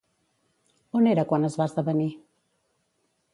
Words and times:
On 0.99 1.09
era 1.11 1.25
quan 1.33 1.45
es 1.49 1.59
va 1.61 1.67
esdevenir? 1.71 2.09